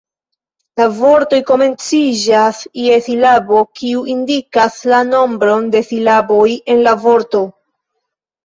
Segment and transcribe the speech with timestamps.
[0.79, 6.43] La vortoj komenciĝas je silabo, kiu indikas la nombron de silaboj
[6.73, 7.45] en la vorto.